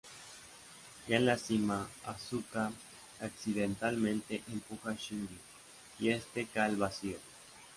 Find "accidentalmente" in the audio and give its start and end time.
3.19-4.41